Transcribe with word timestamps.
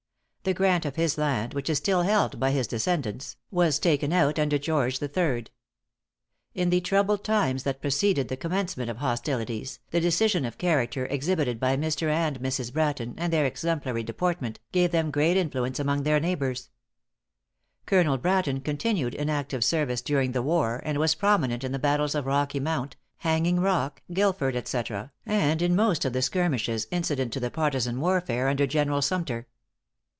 The 0.43 0.55
grant 0.55 0.85
of 0.85 0.95
his 0.95 1.19
land, 1.19 1.53
which 1.53 1.69
is 1.69 1.77
still 1.77 2.01
held 2.01 2.39
by 2.39 2.49
his 2.49 2.65
descendants, 2.65 3.35
was 3.51 3.77
taken 3.77 4.11
out 4.11 4.39
under 4.39 4.57
George 4.57 4.97
the 4.97 5.07
Third. 5.07 5.51
In 6.55 6.71
the 6.71 6.81
troubled 6.81 7.23
times 7.23 7.61
that 7.61 7.79
preceded 7.79 8.27
the 8.27 8.35
commencement 8.35 8.89
of 8.89 8.97
hostilities, 8.97 9.77
the 9.91 9.99
decision 10.01 10.43
of 10.43 10.57
character 10.57 11.05
exhibited 11.05 11.59
by 11.59 11.77
Mr. 11.77 12.09
and 12.09 12.39
Mrs. 12.39 12.73
Bratton, 12.73 13.13
and 13.19 13.31
their 13.31 13.45
exemplary 13.45 14.01
deportment, 14.01 14.59
gave 14.71 14.89
them 14.89 15.11
great 15.11 15.37
influence 15.37 15.79
among 15.79 16.01
the 16.01 16.19
neighbors. 16.19 16.71
Colonel 17.85 18.17
Bratton 18.17 18.61
continued 18.61 19.13
in 19.13 19.29
active 19.29 19.63
service 19.63 20.01
during 20.01 20.31
the 20.31 20.41
war, 20.41 20.81
and 20.83 20.97
was 20.97 21.13
prominent 21.13 21.63
in 21.63 21.71
the 21.71 21.77
battles 21.77 22.15
of 22.15 22.25
Rocky 22.25 22.59
Mount, 22.59 22.95
Hanging 23.17 23.59
Rock, 23.59 24.01
Guilford, 24.11 24.55
etc., 24.55 25.11
and 25.23 25.61
in 25.61 25.75
most 25.75 26.03
of 26.03 26.13
the 26.13 26.23
skirmishes 26.23 26.87
incident 26.89 27.31
to 27.33 27.39
the 27.39 27.51
partisan 27.51 27.99
warfare 27.99 28.47
under 28.47 28.65
General 28.65 29.03
Sumter. 29.03 29.45